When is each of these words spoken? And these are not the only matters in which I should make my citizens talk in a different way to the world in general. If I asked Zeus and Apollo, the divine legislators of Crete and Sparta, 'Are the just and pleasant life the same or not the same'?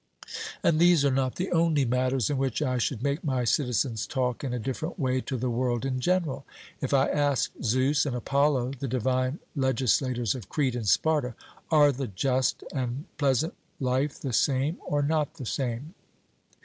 And 0.63 0.79
these 0.79 1.05
are 1.05 1.11
not 1.11 1.35
the 1.35 1.51
only 1.51 1.85
matters 1.85 2.31
in 2.31 2.39
which 2.39 2.59
I 2.63 2.79
should 2.79 3.03
make 3.03 3.23
my 3.23 3.43
citizens 3.43 4.07
talk 4.07 4.43
in 4.43 4.51
a 4.51 4.57
different 4.57 4.97
way 4.97 5.21
to 5.21 5.37
the 5.37 5.47
world 5.51 5.85
in 5.85 5.99
general. 5.99 6.43
If 6.81 6.91
I 6.91 7.07
asked 7.07 7.63
Zeus 7.63 8.07
and 8.07 8.15
Apollo, 8.15 8.71
the 8.79 8.87
divine 8.87 9.37
legislators 9.55 10.33
of 10.33 10.49
Crete 10.49 10.75
and 10.75 10.87
Sparta, 10.89 11.35
'Are 11.69 11.91
the 11.91 12.07
just 12.07 12.63
and 12.73 13.05
pleasant 13.19 13.53
life 13.79 14.19
the 14.19 14.33
same 14.33 14.79
or 14.87 15.03
not 15.03 15.35
the 15.35 15.45
same'? 15.45 15.93